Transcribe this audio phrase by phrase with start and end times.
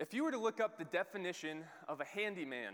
[0.00, 2.72] If you were to look up the definition of a handyman,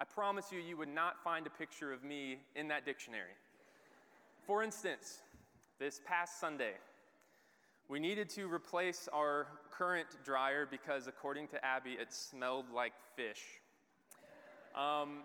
[0.00, 3.36] I promise you, you would not find a picture of me in that dictionary.
[4.44, 5.20] For instance,
[5.78, 6.72] this past Sunday,
[7.88, 13.42] we needed to replace our current dryer because, according to Abby, it smelled like fish.
[14.74, 15.18] Um,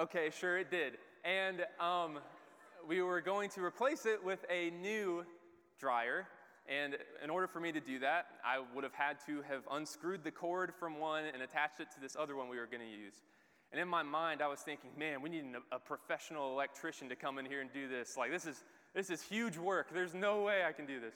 [0.00, 0.92] okay, sure it did.
[1.24, 2.20] And um,
[2.86, 5.26] we were going to replace it with a new
[5.80, 6.28] dryer.
[6.68, 10.24] And in order for me to do that, I would have had to have unscrewed
[10.24, 12.88] the cord from one and attached it to this other one we were going to
[12.88, 13.14] use.
[13.72, 17.16] And in my mind, I was thinking, man, we need a, a professional electrician to
[17.16, 18.16] come in here and do this.
[18.16, 19.88] Like, this is, this is huge work.
[19.92, 21.14] There's no way I can do this.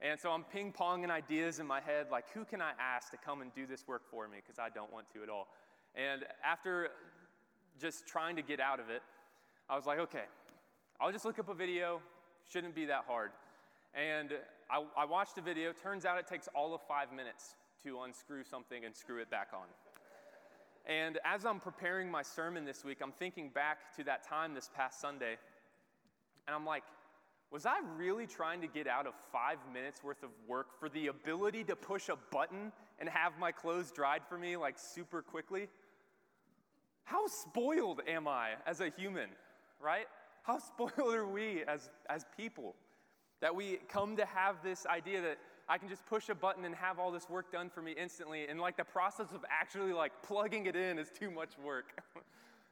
[0.00, 3.16] And so I'm ping ponging ideas in my head, like, who can I ask to
[3.16, 4.38] come and do this work for me?
[4.44, 5.46] Because I don't want to at all.
[5.94, 6.88] And after
[7.80, 9.02] just trying to get out of it,
[9.70, 10.24] I was like, okay,
[11.00, 12.00] I'll just look up a video.
[12.50, 13.30] Shouldn't be that hard.
[13.94, 14.32] And
[14.70, 15.72] I, I watched the video.
[15.72, 19.48] Turns out it takes all of five minutes to unscrew something and screw it back
[19.52, 19.66] on.
[20.86, 24.70] And as I'm preparing my sermon this week, I'm thinking back to that time this
[24.74, 25.36] past Sunday.
[26.46, 26.82] And I'm like,
[27.52, 31.08] was I really trying to get out of five minutes worth of work for the
[31.08, 35.68] ability to push a button and have my clothes dried for me like super quickly?
[37.04, 39.28] How spoiled am I as a human,
[39.80, 40.06] right?
[40.42, 42.74] How spoiled are we as, as people?
[43.42, 45.36] That we come to have this idea that
[45.68, 48.46] I can just push a button and have all this work done for me instantly,
[48.46, 52.00] and like the process of actually like plugging it in is too much work.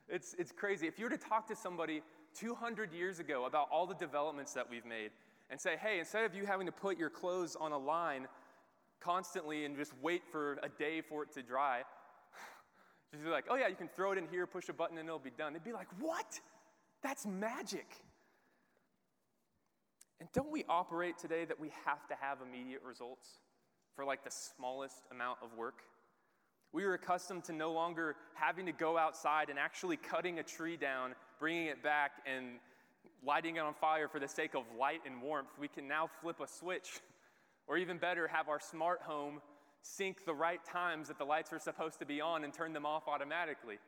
[0.08, 0.86] it's, it's crazy.
[0.86, 2.02] If you were to talk to somebody
[2.38, 5.10] 200 years ago about all the developments that we've made
[5.50, 8.28] and say, hey, instead of you having to put your clothes on a line
[9.00, 11.82] constantly and just wait for a day for it to dry,
[13.10, 15.08] just be like, oh yeah, you can throw it in here, push a button, and
[15.08, 15.52] it'll be done.
[15.52, 16.38] They'd be like, what?
[17.02, 17.88] That's magic.
[20.20, 23.26] And don't we operate today that we have to have immediate results
[23.96, 25.80] for like the smallest amount of work?
[26.72, 30.76] We are accustomed to no longer having to go outside and actually cutting a tree
[30.76, 32.58] down, bringing it back, and
[33.26, 35.50] lighting it on fire for the sake of light and warmth.
[35.58, 37.00] We can now flip a switch,
[37.66, 39.40] or even better, have our smart home
[39.82, 42.84] sync the right times that the lights are supposed to be on and turn them
[42.86, 43.78] off automatically.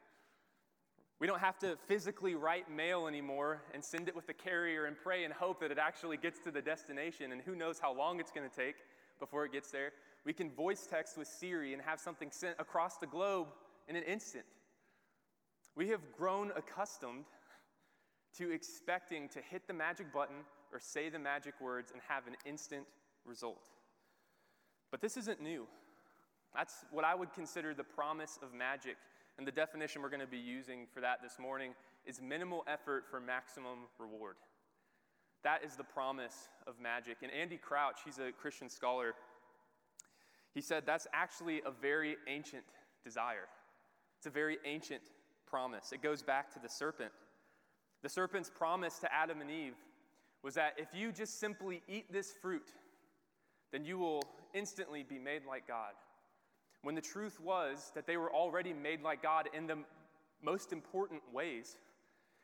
[1.23, 4.97] We don't have to physically write mail anymore and send it with the carrier and
[5.01, 8.19] pray and hope that it actually gets to the destination, and who knows how long
[8.19, 8.75] it's going to take
[9.21, 9.93] before it gets there.
[10.27, 13.47] We can voice text with Siri and have something sent across the globe
[13.87, 14.45] in an instant.
[15.77, 17.27] We have grown accustomed
[18.39, 20.39] to expecting to hit the magic button
[20.73, 22.85] or say the magic words and have an instant
[23.25, 23.69] result.
[24.91, 25.69] But this isn't new.
[26.53, 28.97] That's what I would consider the promise of magic
[29.39, 31.73] and the definition we're going to be using for that this morning
[32.05, 34.37] is minimal effort for maximum reward.
[35.45, 37.19] That is the promise of magic.
[37.23, 39.15] And Andy Crouch, he's a Christian scholar,
[40.55, 42.65] he said that's actually a very ancient
[43.05, 43.49] desire.
[44.19, 45.03] It's a very ancient
[45.47, 45.93] promise.
[45.93, 47.11] It goes back to the serpent.
[48.03, 49.75] The serpent's promise to Adam and Eve
[50.43, 52.69] was that if you just simply eat this fruit,
[53.73, 54.23] then you will
[54.55, 55.93] instantly be made like God
[56.83, 59.79] when the truth was that they were already made like God in the
[60.43, 61.77] most important ways.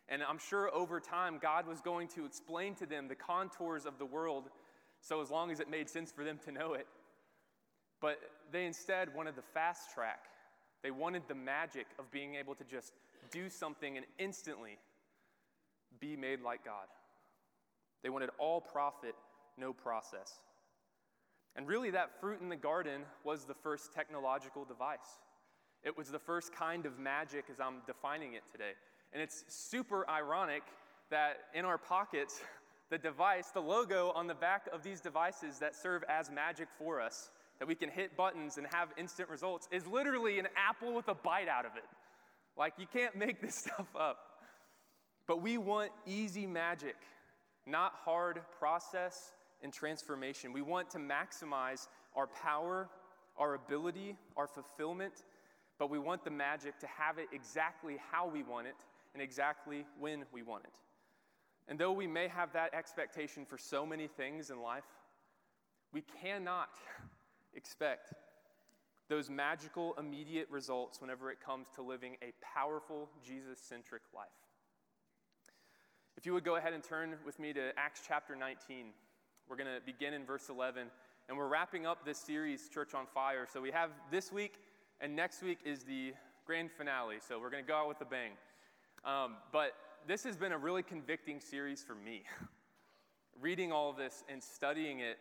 [0.09, 3.99] And I'm sure over time, God was going to explain to them the contours of
[3.99, 4.45] the world
[5.01, 6.87] so as long as it made sense for them to know it.
[8.01, 8.19] But
[8.53, 10.25] they instead wanted the fast track.
[10.83, 12.93] They wanted the magic of being able to just
[13.31, 14.79] do something and instantly
[16.01, 16.87] be made like God.
[18.03, 19.15] They wanted all profit,
[19.59, 20.39] no process.
[21.59, 25.19] And really, that fruit in the garden was the first technological device.
[25.83, 28.71] It was the first kind of magic as I'm defining it today.
[29.13, 30.63] And it's super ironic
[31.11, 32.41] that in our pockets,
[32.91, 37.01] the device, the logo on the back of these devices that serve as magic for
[37.01, 41.09] us, that we can hit buttons and have instant results, is literally an apple with
[41.09, 41.83] a bite out of it.
[42.57, 44.19] Like, you can't make this stuff up.
[45.27, 46.95] But we want easy magic,
[47.67, 49.33] not hard process
[49.63, 50.53] and transformation.
[50.53, 52.89] We want to maximize our power,
[53.37, 55.25] our ability, our fulfillment,
[55.79, 58.77] but we want the magic to have it exactly how we want it
[59.15, 60.73] and exactly when we want it.
[61.69, 64.85] And though we may have that expectation for so many things in life,
[65.93, 66.71] we cannot
[67.55, 68.15] expect
[69.09, 74.29] those magical immediate results whenever it comes to living a powerful Jesus centric life.
[76.17, 78.87] If you would go ahead and turn with me to Acts chapter 19.
[79.49, 80.89] We're going to begin in verse 11,
[81.27, 83.47] and we're wrapping up this series, Church on Fire.
[83.51, 84.61] So we have this week,
[85.01, 86.13] and next week is the
[86.45, 87.17] grand finale.
[87.27, 88.33] So we're going to go out with a bang.
[89.07, 89.73] Um, but
[90.07, 92.25] this has been a really convicting series for me.
[93.41, 95.17] Reading all of this and studying it,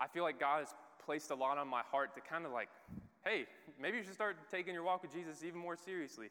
[0.00, 0.74] I feel like God has
[1.04, 2.70] placed a lot on my heart to kind of like,
[3.26, 3.44] hey,
[3.78, 6.28] maybe you should start taking your walk with Jesus even more seriously.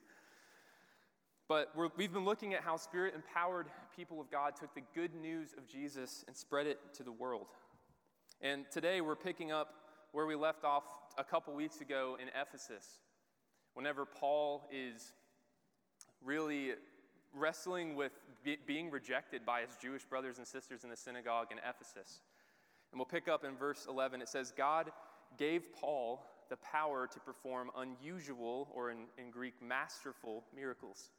[1.47, 5.13] But we have been looking at how spirit empowered people of God took the good
[5.13, 7.45] news of Jesus and spread it to the world.
[8.41, 9.75] And today we're picking up
[10.11, 10.83] where we left off
[11.19, 12.87] a couple weeks ago in Ephesus,
[13.75, 15.13] whenever Paul is
[16.23, 16.71] really
[17.31, 18.13] wrestling with
[18.43, 22.21] be- being rejected by his Jewish brothers and sisters in the synagogue in Ephesus.
[22.91, 24.19] And we'll pick up in verse 11.
[24.19, 24.91] It says, God
[25.37, 31.11] gave Paul the power to perform unusual, or in, in Greek, masterful miracles.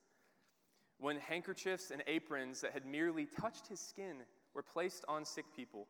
[0.99, 4.17] When handkerchiefs and aprons that had merely touched his skin
[4.55, 5.87] were placed on sick people,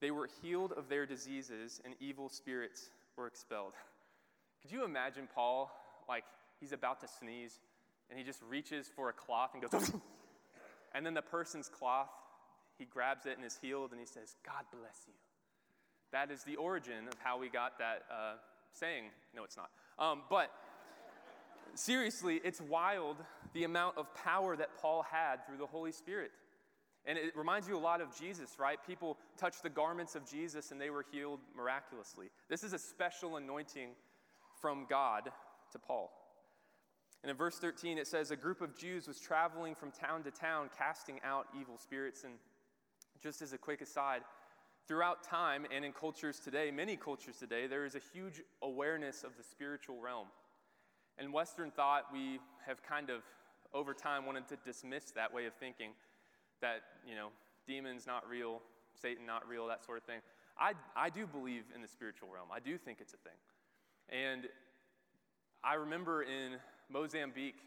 [0.00, 3.72] they were healed of their diseases and evil spirits were expelled.
[4.62, 5.70] Could you imagine Paul,
[6.08, 6.24] like
[6.58, 7.60] he's about to sneeze,
[8.10, 9.92] and he just reaches for a cloth and goes,
[10.94, 12.10] and then the person's cloth,
[12.78, 15.14] he grabs it and is healed, and he says, God bless you.
[16.12, 18.34] That is the origin of how we got that uh,
[18.72, 19.04] saying.
[19.34, 19.70] No, it's not.
[19.98, 20.50] Um, but
[21.78, 23.16] seriously, it's wild
[23.52, 26.30] the amount of power that Paul had through the Holy Spirit.
[27.06, 28.78] And it reminds you a lot of Jesus, right?
[28.86, 32.28] People touched the garments of Jesus and they were healed miraculously.
[32.48, 33.90] This is a special anointing
[34.60, 35.30] from God
[35.72, 36.10] to Paul.
[37.22, 40.30] And in verse 13, it says, A group of Jews was traveling from town to
[40.30, 42.24] town, casting out evil spirits.
[42.24, 42.34] And
[43.22, 44.22] just as a quick aside,
[44.86, 49.36] throughout time and in cultures today, many cultures today, there is a huge awareness of
[49.36, 50.26] the spiritual realm.
[51.18, 53.22] In Western thought, we have kind of,
[53.72, 55.90] over time, wanted to dismiss that way of thinking
[56.60, 57.28] that, you know,
[57.66, 58.60] demons not real,
[59.00, 60.20] Satan not real, that sort of thing.
[60.58, 62.48] I, I do believe in the spiritual realm.
[62.52, 63.38] I do think it's a thing.
[64.08, 64.46] And
[65.62, 66.56] I remember in
[66.90, 67.58] Mozambique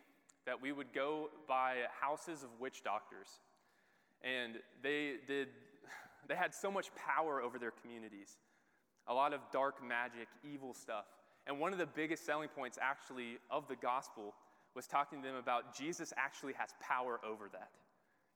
[0.46, 3.28] that we would go by houses of witch doctors.
[4.24, 5.50] And they did,
[6.28, 8.38] they had so much power over their communities.
[9.08, 11.06] A lot of dark magic, evil stuff.
[11.48, 14.36] And one of the biggest selling points, actually, of the gospel
[14.76, 17.70] was talking to them about Jesus actually has power over that.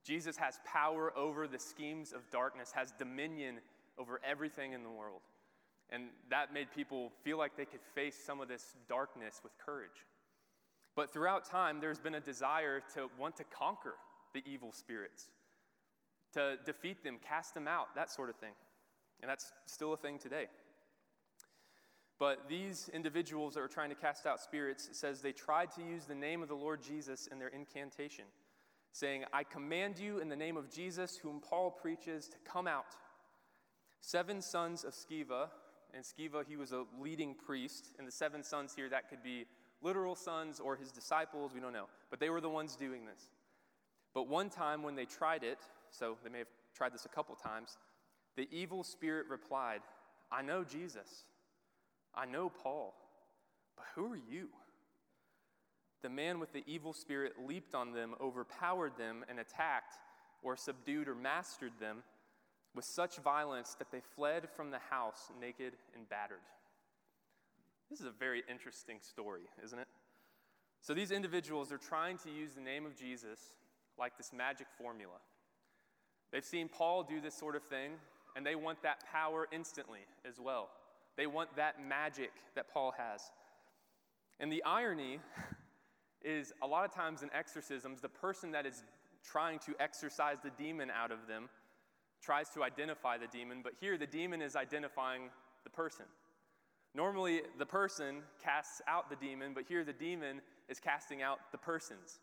[0.04, 3.58] Jesus has power over the schemes of darkness, has dominion
[4.00, 5.22] over everything in the world.
[5.92, 10.06] And that made people feel like they could face some of this darkness with courage.
[10.96, 13.96] But throughout time, there's been a desire to want to conquer
[14.34, 15.28] the evil spirits,
[16.34, 18.54] to defeat them, cast them out, that sort of thing.
[19.22, 20.48] And that's still a thing today.
[22.22, 25.82] But these individuals that were trying to cast out spirits, it says they tried to
[25.82, 28.26] use the name of the Lord Jesus in their incantation,
[28.92, 32.96] saying, I command you in the name of Jesus, whom Paul preaches, to come out.
[34.02, 35.48] Seven sons of Sceva,
[35.96, 39.48] and Sceva, he was a leading priest, and the seven sons here, that could be
[39.82, 41.88] literal sons or his disciples, we don't know.
[42.12, 43.30] But they were the ones doing this.
[44.14, 45.58] But one time when they tried it,
[45.90, 47.80] so they may have tried this a couple times,
[48.36, 49.82] the evil spirit replied,
[50.32, 51.26] I know Jesus
[52.16, 52.94] I know Paul,
[53.76, 54.50] but who are you?
[56.02, 59.96] The man with the evil spirit leaped on them, overpowered them, and attacked
[60.42, 62.04] or subdued or mastered them
[62.74, 66.38] with such violence that they fled from the house naked and battered.
[67.90, 69.88] This is a very interesting story, isn't it?
[70.82, 73.40] So these individuals are trying to use the name of Jesus
[74.00, 75.18] like this magic formula.
[76.32, 77.92] They've seen Paul do this sort of thing,
[78.36, 80.70] and they want that power instantly as well.
[81.18, 83.22] They want that magic that Paul has.
[84.40, 85.20] And the irony
[86.24, 88.84] is a lot of times in exorcisms, the person that is
[89.24, 91.50] trying to exorcise the demon out of them
[92.22, 95.30] tries to identify the demon, but here the demon is identifying
[95.64, 96.06] the person.
[96.94, 101.58] Normally, the person casts out the demon, but here the demon is casting out the
[101.58, 102.20] persons.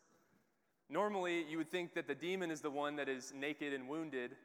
[0.90, 4.36] Normally, you would think that the demon is the one that is naked and wounded,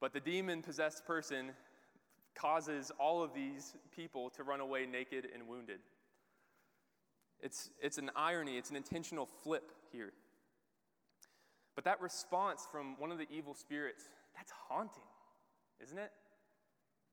[0.00, 1.50] but the demon possessed person
[2.40, 5.80] causes all of these people to run away naked and wounded.
[7.40, 10.12] It's, it's an irony, it's an intentional flip here.
[11.74, 14.04] But that response from one of the evil spirits,
[14.36, 15.04] that's haunting,
[15.82, 16.10] isn't it?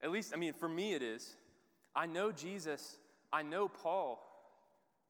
[0.02, 1.36] At least, I mean, for me it is.
[1.96, 2.98] I know Jesus,
[3.32, 4.20] I know Paul,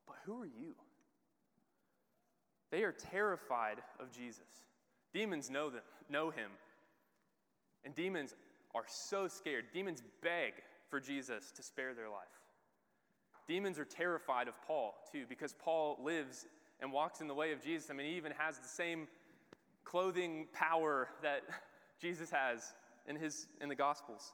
[0.06, 0.76] but who are you?
[2.72, 4.44] They are terrified of Jesus.
[5.14, 6.52] Demons know them, know him.
[7.86, 8.36] And demons
[8.76, 9.66] are so scared.
[9.74, 10.54] Demons beg
[10.90, 12.28] for Jesus to spare their life.
[13.48, 16.46] Demons are terrified of Paul, too, because Paul lives
[16.82, 17.90] and walks in the way of Jesus.
[17.90, 19.08] I mean, he even has the same
[19.84, 21.42] clothing power that
[22.02, 22.74] Jesus has
[23.08, 24.34] in, his, in the Gospels.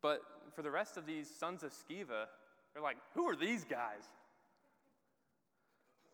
[0.00, 0.22] But
[0.54, 2.26] for the rest of these sons of Sceva,
[2.72, 4.02] they're like, who are these guys?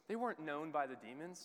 [0.09, 1.45] They weren't known by the demons.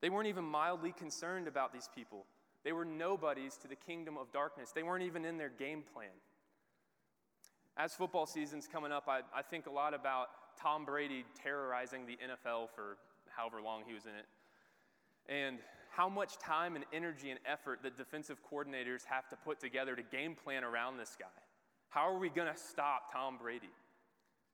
[0.00, 2.24] They weren't even mildly concerned about these people.
[2.64, 4.70] They were nobodies to the kingdom of darkness.
[4.74, 6.10] They weren't even in their game plan.
[7.76, 10.28] As football season's coming up, I, I think a lot about
[10.60, 12.98] Tom Brady terrorizing the NFL for
[13.28, 14.26] however long he was in it.
[15.28, 15.58] And
[15.90, 20.02] how much time and energy and effort that defensive coordinators have to put together to
[20.02, 21.26] game plan around this guy.
[21.88, 23.70] How are we going to stop Tom Brady?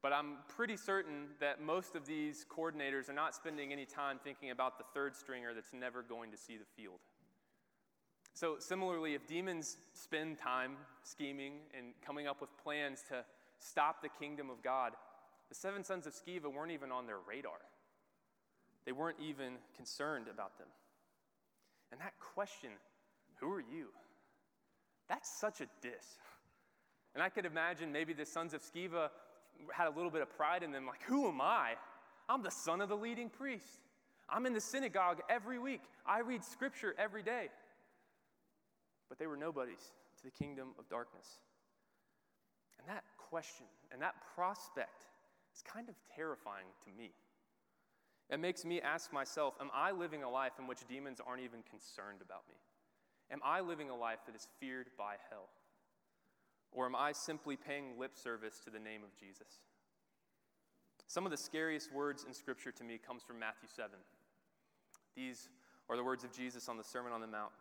[0.02, 4.50] But I'm pretty certain that most of these coordinators are not spending any time thinking
[4.50, 7.00] about the third stringer that's never going to see the field.
[8.36, 13.24] So, similarly, if demons spend time scheming and coming up with plans to
[13.60, 14.92] stop the kingdom of God,
[15.48, 17.56] the seven sons of Sceva weren't even on their radar.
[18.84, 20.66] They weren't even concerned about them.
[21.90, 22.68] And that question,
[23.40, 23.86] who are you?
[25.08, 26.18] That's such a diss.
[27.14, 29.08] And I could imagine maybe the sons of Sceva
[29.72, 31.72] had a little bit of pride in them like, who am I?
[32.28, 33.80] I'm the son of the leading priest.
[34.28, 35.80] I'm in the synagogue every week.
[36.04, 37.48] I read scripture every day.
[39.08, 41.26] But they were nobodies to the kingdom of darkness.
[42.78, 45.06] And that question and that prospect
[45.54, 47.12] is kind of terrifying to me.
[48.28, 51.62] It makes me ask myself Am I living a life in which demons aren't even
[51.62, 52.56] concerned about me?
[53.30, 55.48] Am I living a life that is feared by hell?
[56.72, 59.60] Or am I simply paying lip service to the name of Jesus?
[61.06, 63.90] Some of the scariest words in Scripture to me comes from Matthew 7.
[65.14, 65.48] These
[65.88, 67.52] are the words of Jesus on the Sermon on the Mount.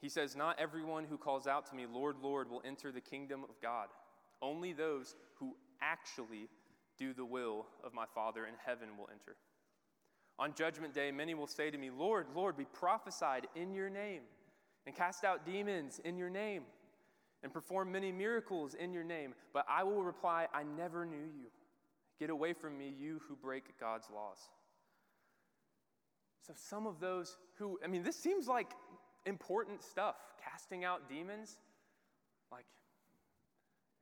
[0.00, 3.44] He says, Not everyone who calls out to me, Lord, Lord, will enter the kingdom
[3.44, 3.88] of God.
[4.42, 6.48] Only those who actually
[6.98, 9.36] do the will of my Father in heaven will enter.
[10.38, 14.22] On judgment day, many will say to me, Lord, Lord, we prophesied in your name,
[14.86, 16.62] and cast out demons in your name,
[17.42, 19.34] and performed many miracles in your name.
[19.52, 21.48] But I will reply, I never knew you.
[22.18, 24.38] Get away from me, you who break God's laws.
[26.46, 28.72] So, some of those who, I mean, this seems like
[29.26, 30.16] important stuff.
[30.42, 31.58] Casting out demons,
[32.50, 32.64] like,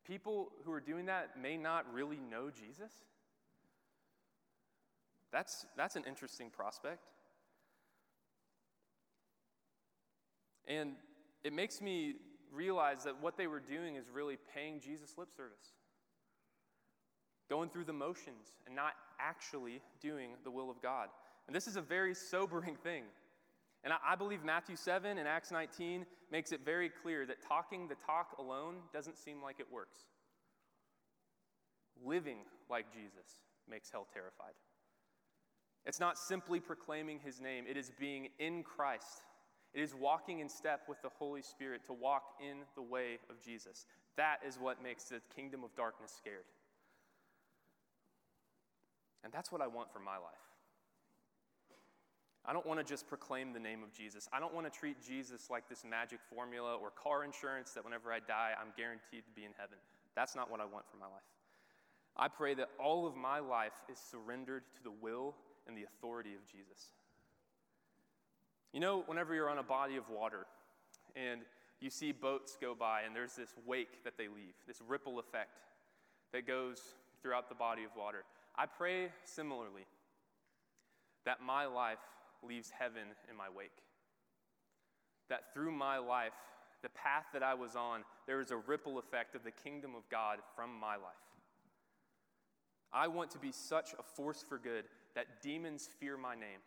[0.06, 2.92] people who are doing that may not really know Jesus.
[5.32, 7.04] That's, that's an interesting prospect.
[10.66, 10.92] And
[11.44, 12.14] it makes me
[12.52, 15.72] realize that what they were doing is really paying Jesus lip service,
[17.50, 21.08] going through the motions and not actually doing the will of God.
[21.46, 23.04] And this is a very sobering thing.
[23.84, 27.94] And I, believe Matthew 7 and Acts 19 makes it very clear that talking the
[27.94, 30.00] talk alone doesn't seem like it works.
[32.04, 33.38] Living like Jesus
[33.70, 34.54] makes hell terrified.
[35.86, 39.24] It's not simply proclaiming his name, it is being in Christ.
[39.74, 43.40] It is walking in step with the Holy Spirit to walk in the way of
[43.40, 43.84] Jesus.
[44.16, 46.44] That is what makes the kingdom of darkness scared.
[49.22, 50.47] And that's what I want for my life.
[52.48, 54.26] I don't want to just proclaim the name of Jesus.
[54.32, 58.10] I don't want to treat Jesus like this magic formula or car insurance that whenever
[58.10, 59.76] I die, I'm guaranteed to be in heaven.
[60.16, 61.28] That's not what I want for my life.
[62.16, 65.34] I pray that all of my life is surrendered to the will
[65.66, 66.92] and the authority of Jesus.
[68.72, 70.46] You know, whenever you're on a body of water
[71.14, 71.42] and
[71.80, 75.60] you see boats go by and there's this wake that they leave, this ripple effect
[76.32, 76.80] that goes
[77.20, 78.24] throughout the body of water,
[78.56, 79.84] I pray similarly
[81.26, 81.98] that my life
[82.46, 83.82] leaves heaven in my wake.
[85.28, 86.32] That through my life,
[86.82, 90.08] the path that I was on, there is a ripple effect of the kingdom of
[90.08, 91.28] God from my life.
[92.92, 96.60] I want to be such a force for good that demons fear my name,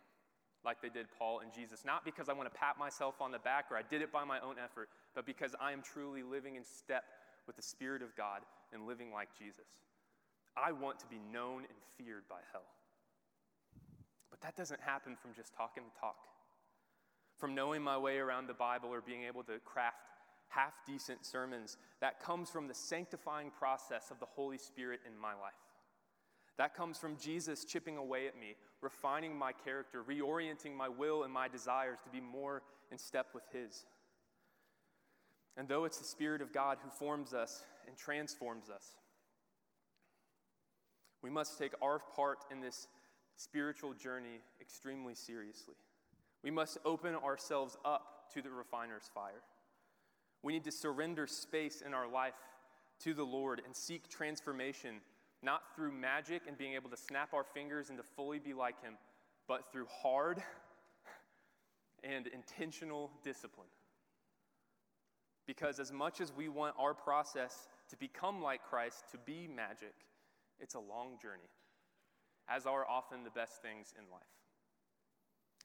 [0.63, 1.83] like they did Paul and Jesus.
[1.85, 4.23] Not because I want to pat myself on the back or I did it by
[4.23, 7.03] my own effort, but because I am truly living in step
[7.47, 8.41] with the Spirit of God
[8.73, 9.65] and living like Jesus.
[10.55, 12.67] I want to be known and feared by hell.
[14.41, 16.17] But that doesn't happen from just talking the talk,
[17.37, 19.97] from knowing my way around the Bible or being able to craft
[20.49, 21.77] half decent sermons.
[22.01, 25.53] That comes from the sanctifying process of the Holy Spirit in my life.
[26.57, 31.33] That comes from Jesus chipping away at me, refining my character, reorienting my will and
[31.33, 33.85] my desires to be more in step with His.
[35.57, 38.95] And though it's the Spirit of God who forms us and transforms us,
[41.21, 42.87] we must take our part in this
[43.35, 45.75] spiritual journey extremely seriously.
[46.43, 49.43] We must open ourselves up to the refiner's fire.
[50.43, 52.33] We need to surrender space in our life
[53.03, 54.95] to the Lord and seek transformation,
[55.43, 58.81] not through magic and being able to snap our fingers and to fully be like
[58.81, 58.93] Him,
[59.47, 60.41] but through hard
[62.03, 63.67] and intentional discipline.
[65.45, 69.93] Because as much as we want our process to become like Christ, to be magic,
[70.59, 71.49] it's a long journey
[72.53, 74.21] as are often the best things in life.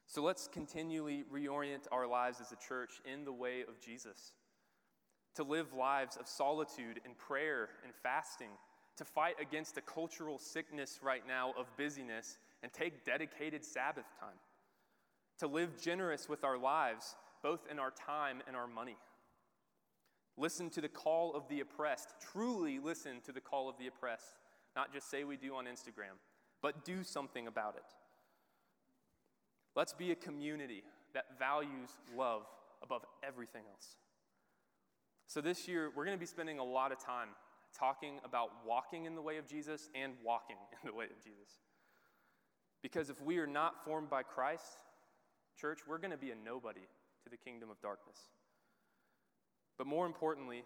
[0.07, 4.33] So let's continually reorient our lives as a church in the way of Jesus
[5.37, 8.49] to live lives of solitude and prayer and fasting,
[8.97, 14.39] to fight against the cultural sickness right now of busyness and take dedicated Sabbath time,
[15.39, 18.97] to live generous with our lives, both in our time and our money.
[20.39, 22.15] Listen to the call of the oppressed.
[22.33, 24.37] Truly listen to the call of the oppressed.
[24.75, 26.17] Not just say we do on Instagram,
[26.67, 27.85] but do something about it.
[29.77, 30.83] Let's be a community
[31.15, 32.43] that values love
[32.83, 33.95] above everything else.
[35.29, 37.29] So, this year, we're going to be spending a lot of time
[37.79, 41.61] talking about walking in the way of Jesus and walking in the way of Jesus.
[42.83, 44.79] Because if we are not formed by Christ,
[45.57, 46.89] church, we're going to be a nobody
[47.23, 48.19] to the kingdom of darkness.
[49.79, 50.65] But more importantly,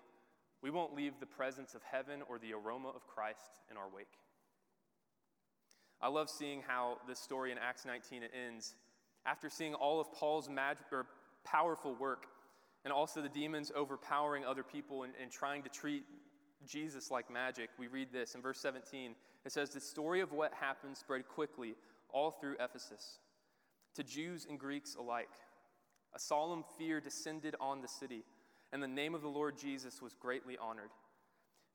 [0.63, 4.17] we won't leave the presence of heaven or the aroma of Christ in our wake.
[6.03, 8.75] I love seeing how this story in Acts 19 ends.
[9.27, 11.07] After seeing all of Paul's magic or
[11.45, 12.27] powerful work,
[12.85, 16.05] and also the demons overpowering other people and, and trying to treat
[16.67, 19.15] Jesus like magic, we read this in verse 17.
[19.45, 21.75] It says, The story of what happened spread quickly
[22.09, 23.19] all through Ephesus,
[23.95, 25.29] to Jews and Greeks alike.
[26.15, 28.25] A solemn fear descended on the city
[28.73, 30.91] and the name of the Lord Jesus was greatly honored.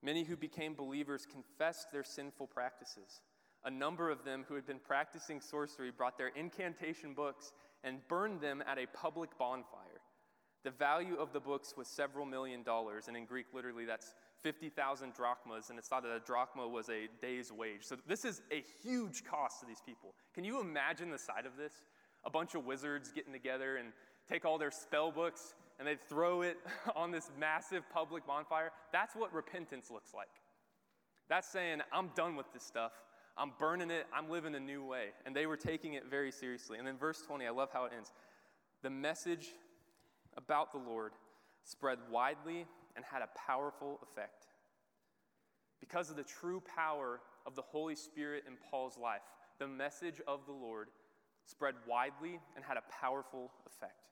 [0.01, 3.21] Many who became believers confessed their sinful practices.
[3.65, 7.51] A number of them who had been practicing sorcery brought their incantation books
[7.83, 10.01] and burned them at a public bonfire.
[10.63, 15.13] The value of the books was several million dollars, and in Greek, literally, that's 50,000
[15.13, 17.83] drachmas, and it's thought that a drachma was a day's wage.
[17.83, 20.15] So, this is a huge cost to these people.
[20.33, 21.73] Can you imagine the sight of this?
[22.23, 23.89] A bunch of wizards getting together and
[24.27, 26.57] take all their spell books and they'd throw it
[26.95, 28.71] on this massive public bonfire.
[28.91, 30.29] That's what repentance looks like.
[31.29, 32.91] That's saying, I'm done with this stuff.
[33.37, 34.05] I'm burning it.
[34.13, 35.07] I'm living a new way.
[35.25, 36.77] And they were taking it very seriously.
[36.77, 38.11] And then verse 20, I love how it ends.
[38.81, 39.47] The message
[40.37, 41.11] about the Lord
[41.63, 42.65] spread widely
[42.95, 44.47] and had a powerful effect.
[45.79, 49.21] Because of the true power of the Holy Spirit in Paul's life,
[49.59, 50.87] the message of the Lord
[51.45, 54.09] spread widely and had a powerful effect.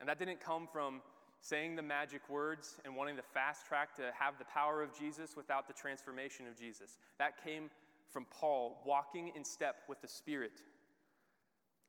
[0.00, 1.00] And that didn't come from
[1.40, 5.36] saying the magic words and wanting to fast track to have the power of Jesus
[5.36, 6.98] without the transformation of Jesus.
[7.18, 7.70] That came
[8.10, 10.62] from Paul walking in step with the Spirit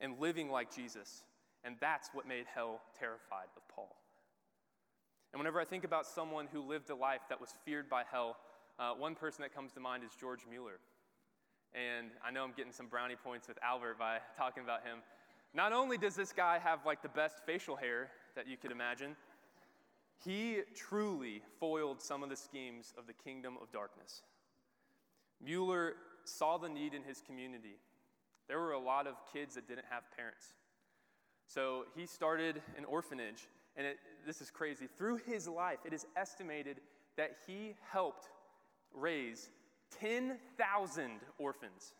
[0.01, 1.23] and living like Jesus.
[1.63, 3.95] And that's what made hell terrified of Paul.
[5.33, 8.37] And whenever I think about someone who lived a life that was feared by hell,
[8.79, 10.79] uh, one person that comes to mind is George Mueller.
[11.73, 14.99] And I know I'm getting some brownie points with Albert by talking about him.
[15.53, 19.15] Not only does this guy have like the best facial hair that you could imagine,
[20.23, 24.21] he truly foiled some of the schemes of the kingdom of darkness.
[25.41, 25.93] Mueller
[26.25, 27.77] saw the need in his community.
[28.47, 30.53] There were a lot of kids that didn't have parents.
[31.47, 34.87] So he started an orphanage, and it, this is crazy.
[34.97, 36.81] Through his life, it is estimated
[37.15, 38.29] that he helped
[38.93, 39.49] raise
[39.99, 41.93] 10,000 orphans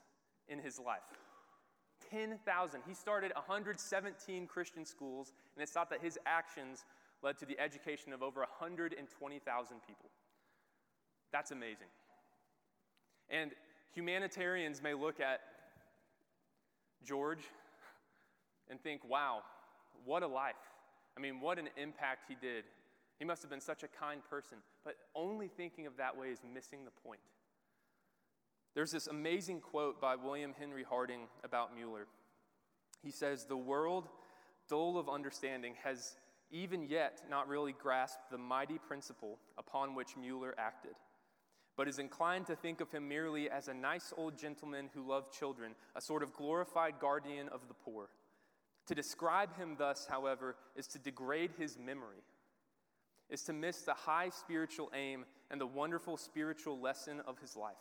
[0.47, 0.99] in his life.
[2.11, 2.81] 10,000.
[2.87, 6.85] He started 117 Christian schools, and it's thought that his actions
[7.21, 10.09] led to the education of over 120,000 people.
[11.31, 11.87] That's amazing.
[13.29, 13.51] And
[13.93, 15.41] humanitarians may look at
[17.03, 17.43] George
[18.69, 19.43] and think, wow,
[20.05, 20.55] what a life.
[21.17, 22.63] I mean, what an impact he did.
[23.17, 24.59] He must have been such a kind person.
[24.85, 27.19] But only thinking of that way is missing the point.
[28.75, 32.07] There's this amazing quote by William Henry Harding about Mueller.
[33.03, 34.07] He says, The world,
[34.69, 36.15] dull of understanding, has
[36.51, 40.95] even yet not really grasped the mighty principle upon which Mueller acted,
[41.77, 45.31] but is inclined to think of him merely as a nice old gentleman who loved
[45.31, 48.09] children, a sort of glorified guardian of the poor.
[48.87, 52.23] To describe him thus, however, is to degrade his memory,
[53.29, 57.75] is to miss the high spiritual aim and the wonderful spiritual lesson of his life.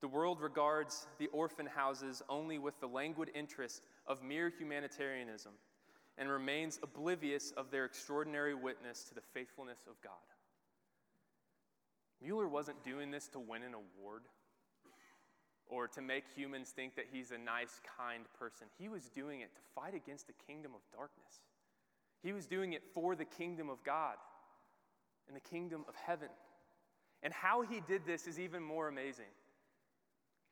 [0.00, 5.52] The world regards the orphan houses only with the languid interest of mere humanitarianism
[6.16, 10.12] and remains oblivious of their extraordinary witness to the faithfulness of God.
[12.22, 14.22] Mueller wasn't doing this to win an award
[15.66, 18.66] or to make humans think that he's a nice, kind person.
[18.78, 21.40] He was doing it to fight against the kingdom of darkness.
[22.22, 24.16] He was doing it for the kingdom of God
[25.26, 26.28] and the kingdom of heaven.
[27.22, 29.32] And how he did this is even more amazing.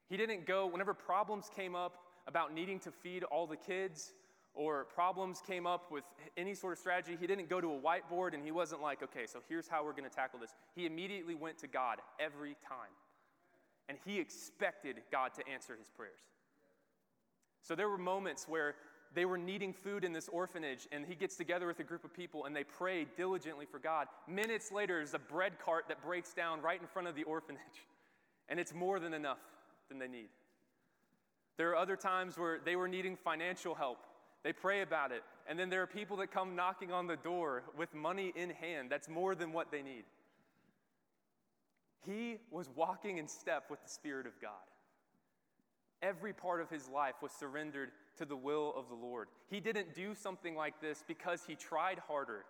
[0.09, 1.95] He didn't go, whenever problems came up
[2.27, 4.13] about needing to feed all the kids,
[4.55, 6.05] or problems came up with
[6.37, 9.27] any sort of strategy, he didn't go to a whiteboard and he wasn't like, okay,
[9.27, 10.55] so here's how we're going to tackle this.
[10.75, 12.93] He immediately went to God every time.
[13.89, 16.21] And he expected God to answer his prayers.
[17.63, 18.75] So there were moments where
[19.15, 22.15] they were needing food in this orphanage, and he gets together with a group of
[22.15, 24.07] people and they pray diligently for God.
[24.27, 27.87] Minutes later, there's a bread cart that breaks down right in front of the orphanage,
[28.49, 29.41] and it's more than enough
[29.89, 30.29] than they need.
[31.59, 33.99] There are other times where they were needing financial help.
[34.45, 37.63] They pray about it, and then there are people that come knocking on the door
[37.77, 38.91] with money in hand.
[38.91, 40.05] That's more than what they need.
[42.05, 44.51] He was walking in step with the Spirit of God.
[46.03, 49.29] Every part of his life was surrendered to the will of the Lord.
[49.49, 52.45] He didn't do something like this because he tried harder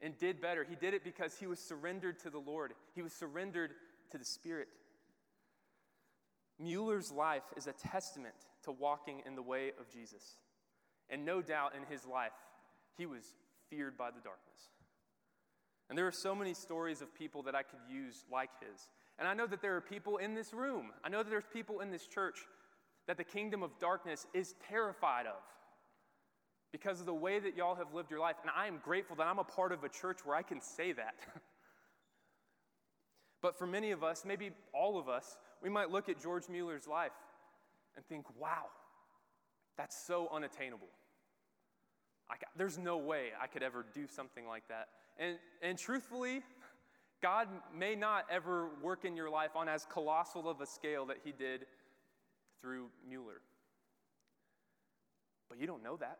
[0.00, 0.64] and did better.
[0.68, 3.72] He did it because he was surrendered to the Lord, he was surrendered
[4.12, 4.68] to the Spirit.
[6.60, 10.38] Mueller's life is a testament to walking in the way of Jesus.
[11.10, 12.32] And no doubt in his life,
[12.96, 13.22] he was
[13.70, 14.70] feared by the darkness.
[15.88, 18.88] And there are so many stories of people that I could use like his.
[19.18, 21.80] And I know that there are people in this room, I know that there's people
[21.80, 22.38] in this church
[23.06, 25.40] that the kingdom of darkness is terrified of
[26.72, 28.36] because of the way that y'all have lived your life.
[28.42, 30.92] And I am grateful that I'm a part of a church where I can say
[30.92, 31.14] that.
[33.42, 36.86] but for many of us, maybe all of us, we might look at George Mueller's
[36.86, 37.12] life
[37.96, 38.66] and think, wow,
[39.78, 40.88] that's so unattainable.
[42.30, 44.88] I, there's no way I could ever do something like that.
[45.18, 46.42] And, and truthfully,
[47.22, 51.18] God may not ever work in your life on as colossal of a scale that
[51.24, 51.64] He did
[52.60, 53.40] through Mueller.
[55.48, 56.18] But you don't know that.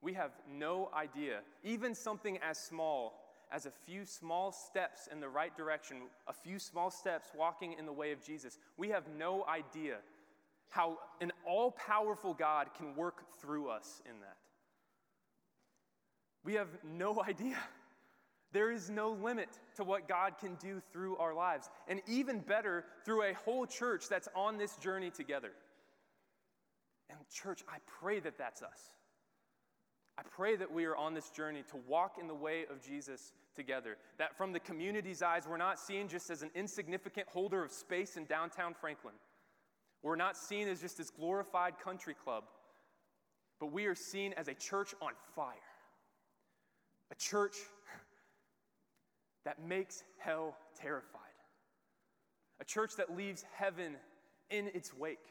[0.00, 1.40] We have no idea.
[1.62, 3.18] Even something as small
[3.52, 7.84] as a few small steps in the right direction, a few small steps walking in
[7.84, 9.96] the way of Jesus, we have no idea
[10.72, 14.36] how an all powerful God can work through us in that.
[16.44, 17.58] We have no idea.
[18.52, 21.68] There is no limit to what God can do through our lives.
[21.88, 25.52] And even better, through a whole church that's on this journey together.
[27.10, 28.80] And, church, I pray that that's us.
[30.16, 33.32] I pray that we are on this journey to walk in the way of Jesus
[33.54, 33.98] together.
[34.18, 38.16] That from the community's eyes, we're not seen just as an insignificant holder of space
[38.16, 39.14] in downtown Franklin.
[40.02, 42.44] We're not seen as just this glorified country club,
[43.60, 45.54] but we are seen as a church on fire.
[47.10, 47.56] A church
[49.44, 51.20] that makes hell terrified.
[52.60, 53.96] A church that leaves heaven
[54.50, 55.26] in its wake.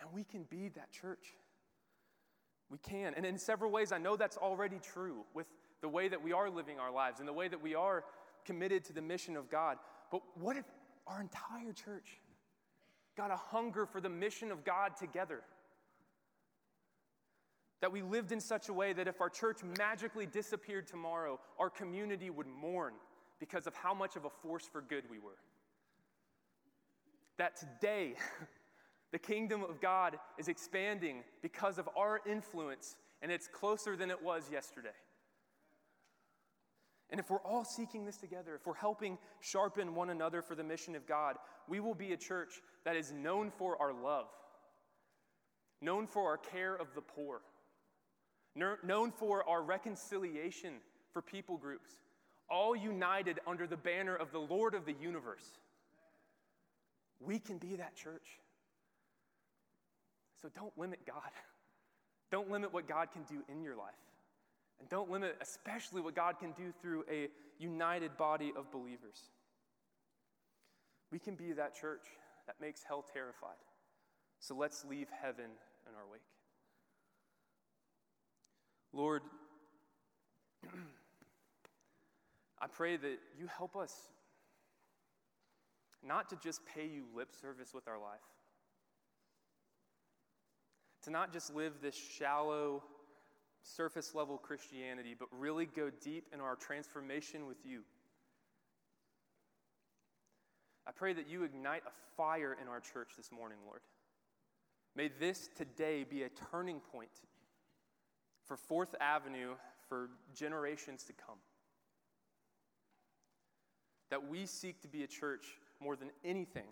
[0.00, 1.34] And we can be that church.
[2.70, 3.14] We can.
[3.14, 5.46] And in several ways, I know that's already true with
[5.80, 8.04] the way that we are living our lives and the way that we are
[8.44, 9.78] committed to the mission of God.
[10.10, 10.64] But what if
[11.06, 12.20] our entire church
[13.18, 15.40] got a hunger for the mission of God together?
[17.80, 21.68] That we lived in such a way that if our church magically disappeared tomorrow, our
[21.68, 22.94] community would mourn
[23.40, 25.38] because of how much of a force for good we were.
[27.38, 28.14] That today,
[29.12, 34.22] the kingdom of God is expanding because of our influence, and it's closer than it
[34.22, 34.94] was yesterday.
[37.10, 40.64] And if we're all seeking this together, if we're helping sharpen one another for the
[40.64, 44.28] mission of God, we will be a church that is known for our love,
[45.82, 47.42] known for our care of the poor,
[48.82, 50.72] known for our reconciliation
[51.12, 51.90] for people groups,
[52.48, 55.44] all united under the banner of the Lord of the universe.
[57.20, 58.26] We can be that church.
[60.40, 61.20] So don't limit God.
[62.30, 63.94] Don't limit what God can do in your life.
[64.80, 69.30] And don't limit, especially, what God can do through a united body of believers.
[71.10, 72.02] We can be that church
[72.48, 73.60] that makes hell terrified.
[74.40, 76.22] So let's leave heaven in our wake.
[78.92, 79.22] Lord,
[82.60, 83.94] I pray that you help us
[86.02, 88.18] not to just pay you lip service with our life,
[91.02, 92.82] to not just live this shallow,
[93.62, 97.82] surface level Christianity, but really go deep in our transformation with you.
[100.88, 103.80] I pray that you ignite a fire in our church this morning, Lord.
[104.96, 107.10] May this today be a turning point
[108.46, 109.50] for Fourth Avenue
[109.86, 111.36] for generations to come.
[114.10, 115.46] That we seek to be a church
[115.78, 116.68] more than anything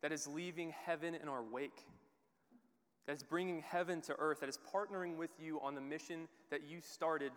[0.00, 1.84] that is leaving heaven in our wake,
[3.06, 6.62] that is bringing heaven to earth, that is partnering with you on the mission that
[6.66, 7.32] you started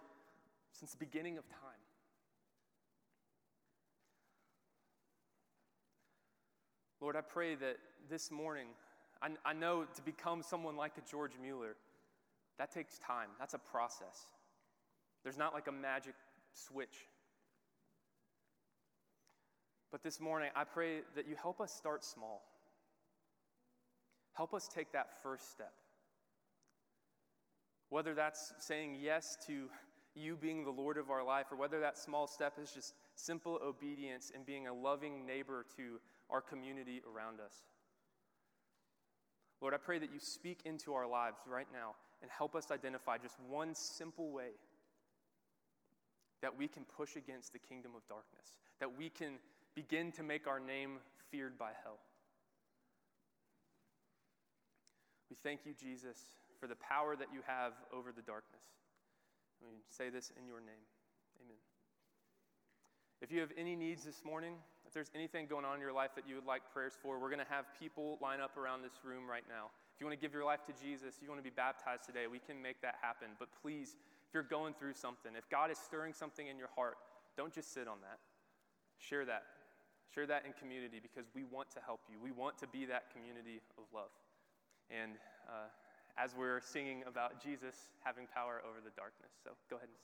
[0.71, 1.72] since the beginning of time.
[7.03, 8.67] Lord, I pray that this morning,
[9.21, 11.75] I, I know to become someone like a George Mueller,
[12.57, 13.27] that takes time.
[13.37, 14.27] That's a process.
[15.21, 16.13] There's not like a magic
[16.53, 17.09] switch.
[19.91, 22.41] But this morning, I pray that you help us start small.
[24.31, 25.73] Help us take that first step.
[27.89, 29.67] Whether that's saying yes to
[30.15, 33.59] you being the Lord of our life, or whether that small step is just simple
[33.61, 37.53] obedience and being a loving neighbor to our community around us.
[39.61, 43.17] Lord, I pray that you speak into our lives right now and help us identify
[43.17, 44.51] just one simple way
[46.41, 49.39] that we can push against the kingdom of darkness, that we can
[49.75, 50.97] begin to make our name
[51.31, 51.99] feared by hell.
[55.29, 56.17] We thank you, Jesus,
[56.59, 58.61] for the power that you have over the darkness.
[59.61, 60.85] We say this in your name.
[61.41, 61.57] Amen.
[63.21, 64.55] If you have any needs this morning,
[64.93, 67.33] if there's anything going on in your life that you would like prayers for, we're
[67.33, 69.73] going to have people line up around this room right now.
[69.89, 72.29] If you want to give your life to Jesus, you want to be baptized today,
[72.29, 73.33] we can make that happen.
[73.41, 73.97] But please,
[74.29, 77.01] if you're going through something, if God is stirring something in your heart,
[77.33, 78.21] don't just sit on that.
[79.01, 79.49] Share that.
[80.13, 82.21] Share that in community because we want to help you.
[82.21, 84.13] We want to be that community of love.
[84.93, 85.17] And
[85.49, 85.73] uh,
[86.21, 89.33] as we're singing about Jesus having power over the darkness.
[89.41, 89.97] So go ahead and